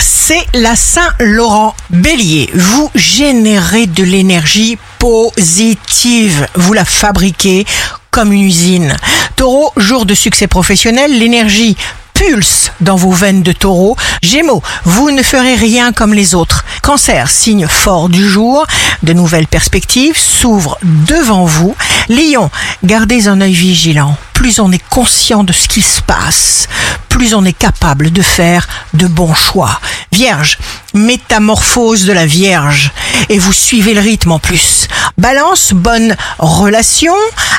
c'est 0.00 0.44
la 0.54 0.76
Saint-Laurent 0.76 1.74
Bélier. 1.88 2.50
Vous 2.54 2.90
générez 2.94 3.86
de 3.86 4.02
l'énergie 4.02 4.76
positive. 4.98 6.46
Vous 6.56 6.74
la 6.74 6.84
fabriquez 6.84 7.64
comme 8.10 8.32
une 8.32 8.42
usine. 8.42 8.96
Taureau, 9.34 9.72
jour 9.76 10.04
de 10.04 10.14
succès 10.14 10.46
professionnel, 10.46 11.18
l'énergie 11.18 11.76
pulse 12.12 12.72
dans 12.80 12.96
vos 12.96 13.12
veines 13.12 13.42
de 13.42 13.52
taureau. 13.52 13.96
Gémeaux, 14.22 14.62
vous 14.84 15.10
ne 15.10 15.22
ferez 15.22 15.54
rien 15.54 15.92
comme 15.92 16.12
les 16.12 16.34
autres. 16.34 16.64
Cancer, 16.82 17.30
signe 17.30 17.66
fort 17.66 18.08
du 18.08 18.28
jour, 18.28 18.66
de 19.02 19.12
nouvelles 19.12 19.46
perspectives 19.46 20.18
s'ouvrent 20.18 20.78
devant 20.82 21.44
vous. 21.44 21.74
Lion, 22.08 22.50
gardez 22.84 23.28
un 23.28 23.40
œil 23.40 23.54
vigilant. 23.54 24.16
Plus 24.34 24.60
on 24.60 24.70
est 24.70 24.86
conscient 24.90 25.44
de 25.44 25.52
ce 25.52 25.66
qui 25.66 25.82
se 25.82 26.02
passe, 26.02 26.68
plus 27.16 27.32
on 27.32 27.46
est 27.46 27.54
capable 27.54 28.12
de 28.12 28.20
faire 28.20 28.68
de 28.92 29.06
bons 29.06 29.32
choix. 29.32 29.80
Vierge, 30.12 30.58
métamorphose 30.92 32.04
de 32.04 32.12
la 32.12 32.26
Vierge, 32.26 32.90
et 33.30 33.38
vous 33.38 33.54
suivez 33.54 33.94
le 33.94 34.02
rythme 34.02 34.32
en 34.32 34.38
plus. 34.38 34.86
Balance, 35.16 35.72
bonne 35.72 36.14
relation 36.38 37.14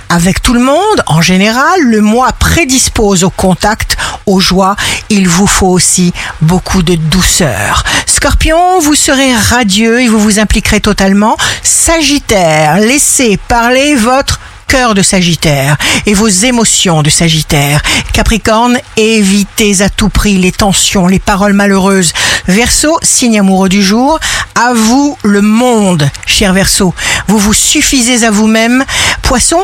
avec 0.10 0.44
tout 0.44 0.54
le 0.54 0.60
monde. 0.60 1.04
En 1.08 1.24
général, 1.24 1.82
le 1.82 2.02
mois 2.02 2.34
prédispose 2.34 3.24
au 3.24 3.32
contact, 3.32 3.98
aux 4.28 4.40
joies. 4.40 4.76
Il 5.10 5.28
vous 5.28 5.48
faut 5.48 5.70
aussi 5.70 6.14
beaucoup 6.42 6.84
de 6.84 6.94
douceur. 6.94 7.84
Scorpion, 8.06 8.80
vous 8.80 8.94
serez 8.94 9.34
radieux 9.34 10.02
et 10.02 10.08
vous 10.08 10.20
vous 10.20 10.38
impliquerez 10.38 10.82
totalement. 10.82 11.36
Sagittaire, 11.64 12.78
laissez 12.78 13.38
parler 13.48 13.96
votre 13.96 14.40
cœur 14.68 14.94
de 14.94 15.02
Sagittaire 15.02 15.78
et 16.06 16.14
vos 16.14 16.28
émotions 16.28 17.02
de 17.02 17.10
Sagittaire. 17.10 17.82
Capricorne, 18.14 18.78
évitez 18.98 19.82
à 19.82 19.90
tout 19.90 20.10
prix 20.10 20.38
les 20.38 20.52
tensions, 20.52 21.08
les 21.08 21.20
paroles 21.20 21.54
malheureuses. 21.54 22.14
Verseau, 22.48 22.98
signe 23.02 23.40
amoureux 23.40 23.70
du 23.70 23.82
jour, 23.82 24.20
à 24.56 24.74
vous 24.74 25.18
le 25.24 25.42
monde, 25.42 26.10
cher 26.26 26.54
Verseau. 26.54 26.94
Vous 27.28 27.40
vous 27.40 27.54
suffisez 27.54 28.26
à 28.26 28.32
vous-même. 28.32 28.84
Poisson, 29.22 29.64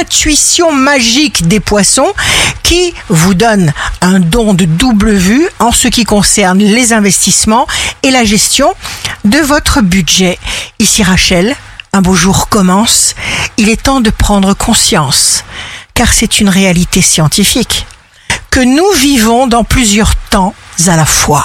intuition 0.00 0.72
magique 0.72 1.46
des 1.46 1.60
poissons 1.60 2.12
qui 2.62 2.94
vous 3.08 3.34
donne 3.34 3.72
un 4.00 4.20
don 4.20 4.54
de 4.54 4.64
double 4.64 5.12
vue 5.12 5.48
en 5.58 5.72
ce 5.72 5.88
qui 5.88 6.04
concerne 6.04 6.58
les 6.58 6.92
investissements 6.92 7.66
et 8.02 8.10
la 8.10 8.24
gestion 8.24 8.72
de 9.24 9.38
votre 9.38 9.80
budget. 9.80 10.38
Ici 10.78 11.02
Rachel, 11.02 11.54
un 11.92 12.02
beau 12.02 12.14
jour 12.14 12.48
commence, 12.48 13.13
il 13.56 13.68
est 13.68 13.82
temps 13.82 14.00
de 14.00 14.10
prendre 14.10 14.54
conscience, 14.54 15.44
car 15.94 16.12
c'est 16.12 16.40
une 16.40 16.48
réalité 16.48 17.00
scientifique, 17.00 17.86
que 18.50 18.60
nous 18.60 18.90
vivons 19.00 19.46
dans 19.46 19.64
plusieurs 19.64 20.16
temps 20.16 20.54
à 20.86 20.96
la 20.96 21.04
fois. 21.04 21.44